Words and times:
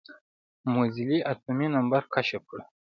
موزلي 0.73 1.17
اتومي 1.31 1.67
نمبر 1.75 2.01
کشف 2.13 2.41
کړه. 2.49 2.63